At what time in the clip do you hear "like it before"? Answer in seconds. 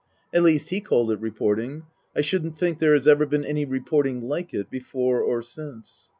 4.27-5.21